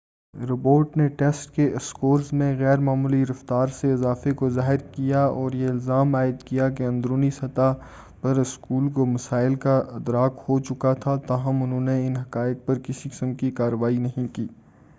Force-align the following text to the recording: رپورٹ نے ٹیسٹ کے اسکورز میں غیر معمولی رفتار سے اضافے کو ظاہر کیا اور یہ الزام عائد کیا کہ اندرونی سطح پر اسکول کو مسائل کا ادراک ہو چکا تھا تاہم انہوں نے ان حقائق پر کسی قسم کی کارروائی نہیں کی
رپورٹ 0.33 0.95
نے 0.97 1.07
ٹیسٹ 1.17 1.49
کے 1.55 1.65
اسکورز 1.75 2.31
میں 2.33 2.53
غیر 2.59 2.77
معمولی 2.79 3.23
رفتار 3.25 3.67
سے 3.73 3.91
اضافے 3.93 4.31
کو 4.31 4.49
ظاہر 4.49 4.77
کیا 4.91 5.23
اور 5.25 5.51
یہ 5.51 5.67
الزام 5.67 6.15
عائد 6.15 6.41
کیا 6.43 6.69
کہ 6.69 6.83
اندرونی 6.83 7.29
سطح 7.31 7.73
پر 8.21 8.39
اسکول 8.39 8.89
کو 8.91 9.05
مسائل 9.07 9.55
کا 9.57 9.77
ادراک 9.91 10.43
ہو 10.49 10.59
چکا 10.61 10.93
تھا 11.01 11.15
تاہم 11.27 11.61
انہوں 11.63 11.81
نے 11.81 12.05
ان 12.07 12.17
حقائق 12.17 12.65
پر 12.65 12.79
کسی 12.79 13.09
قسم 13.09 13.33
کی 13.33 13.51
کارروائی 13.51 13.97
نہیں 13.97 14.27
کی 14.35 14.47